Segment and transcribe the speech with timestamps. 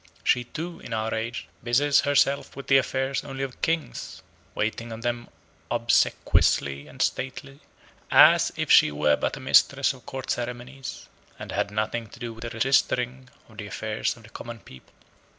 [0.23, 4.23] She too, in our age, busies herself with the affairs only of kings;
[4.55, 5.29] waiting on them
[5.69, 7.59] obsequiously and stately,
[8.09, 12.33] as if she were but a mistress of court ceremonies, and had nothing to do
[12.33, 14.91] with the registering of the affairs of the common people.